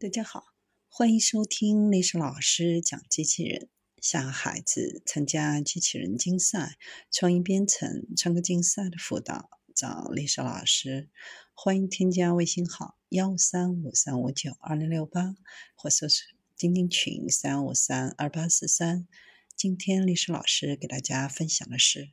[0.00, 0.54] 大家好，
[0.88, 3.68] 欢迎收听历史老师讲机器人。
[4.00, 6.78] 想孩子参加机器人竞赛、
[7.10, 11.10] 创意编程、创客竞赛的辅导，找历史老师。
[11.52, 15.34] 欢迎添加微信号幺三五三五九二零六八，
[15.74, 16.24] 或搜索
[16.56, 19.08] 钉钉群三五三二八四三。
[19.56, 22.12] 今天历史老师给大家分享的是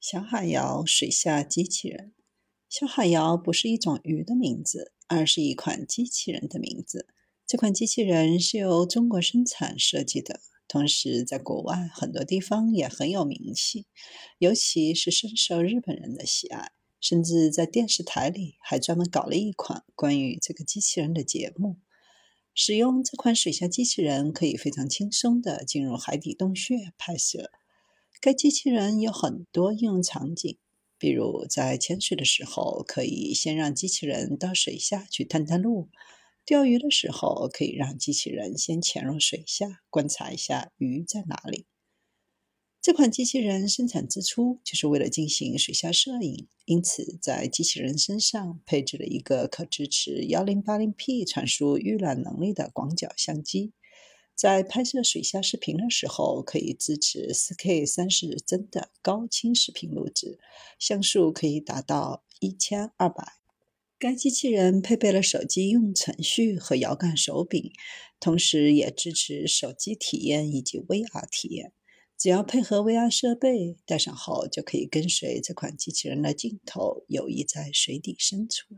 [0.00, 2.12] 小海瑶水下机器人。
[2.68, 7.06] 小海瑶不是一种鱼的名字，而是一款机器人的名字。
[7.46, 13.86] 这款机器人是由中国生产设计的，同时在国外很多地方也很有名气，
[14.38, 16.72] 尤其是深受日本人的喜爱。
[16.98, 21.76] 甚至在电视台里还专门搞了一款关于这个机器人的节目。
[22.52, 27.52] 使用这款水下机器人可以非常轻松地进入海底洞穴拍摄。
[28.20, 30.58] 该机器人有很多应用场景，
[30.98, 35.88] 比如在潜水的时候，可以先让机器人到水下去探探路。
[36.44, 41.66] 钓鱼的时候，可以让机器人先潜入水下观察一下鱼在哪里。
[42.80, 53.72] 这款机器人生产之初就是为了进行水下摄影，因此在机器人身上配置了一个可支持 1080p 传输预览能力的广角相机，
[54.36, 60.38] 在拍摄水下视频的时候，可以支持 4K 三十帧的高清视频录制，
[60.78, 63.32] 像素可以达到一千二百。
[63.98, 67.72] 该机器人配备了手机应用程序和遥感手柄，
[68.20, 71.72] 同时也支持手机体验以及 VR 体验。
[72.18, 78.74] 只要配合 VR 设备，戴上后就可以跟随这款机器人的镜头游弋在水底深处。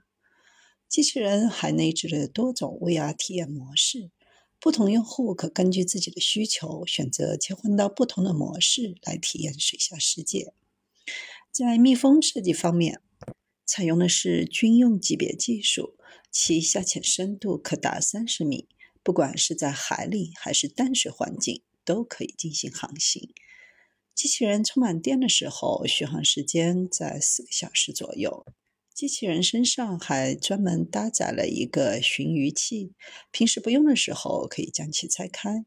[0.88, 4.10] 机器人还内置了多种 VR 体验模式，
[4.60, 10.52] 不同用户可根据自己的需求选择切换到不同的模式来体验水下世界。
[11.52, 13.00] 在密封设计方面，
[13.64, 15.96] 采用的是军用级别技术，
[16.30, 18.68] 其下潜深度可达三十米，
[19.02, 23.32] 不管是在海里还是淡水环境都可以进行航行。
[24.14, 28.44] 机器人充满电的时候，续航时间在四个小时左右。
[28.98, 32.94] 机器人身上还专门搭载了一个寻鱼器，
[33.30, 35.64] 平时不用的时候可以将其拆开，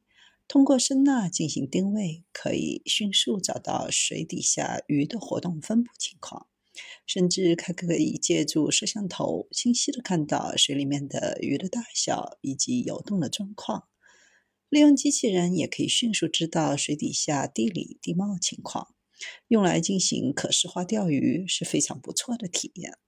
[0.49, 6.47] 通过声呐进行定位，可以迅速找到水底下鱼的活动分布情况。
[7.07, 13.87] 甚至还可以借助摄像头，清晰的看到水里面的鱼的大小以及游动的状况。
[14.67, 18.93] 利用机器人也可以迅速知道水底下地理地貌情况，
[19.47, 22.97] 用来进行可视化钓鱼是非常不错的体验。